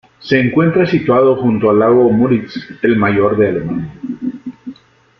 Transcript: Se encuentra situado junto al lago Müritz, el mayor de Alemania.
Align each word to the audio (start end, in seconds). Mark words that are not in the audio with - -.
Se 0.17 0.39
encuentra 0.39 0.87
situado 0.87 1.35
junto 1.35 1.69
al 1.69 1.77
lago 1.77 2.09
Müritz, 2.11 2.55
el 2.81 2.95
mayor 2.97 3.37
de 3.37 3.47
Alemania. 3.49 3.93